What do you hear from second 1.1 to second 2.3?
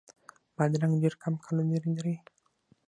کم کالوري لري.